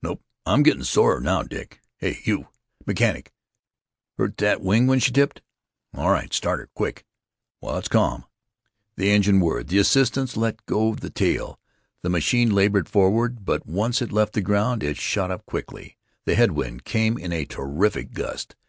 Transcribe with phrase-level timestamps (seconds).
[0.00, 0.22] "Nope.
[0.46, 1.80] I'm gettin' sore now, Dick....
[1.96, 2.46] Hey you,
[2.86, 3.32] mechanic:
[4.16, 5.42] hurt that wing when she tipped?...
[5.92, 6.32] All right.
[6.32, 6.70] Start her.
[6.72, 7.04] Quick.
[7.58, 8.24] While it's calm."
[8.94, 9.66] The engine whirred.
[9.66, 11.58] The assistants let go the tail.
[12.02, 15.96] The machine labored forward, but once it left the ground it shot up quickly.
[16.26, 18.54] The head wind came in a terrific gust.